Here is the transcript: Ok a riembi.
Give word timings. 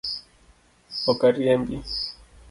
Ok 1.11 1.21
a 1.27 1.31
riembi. 1.31 1.77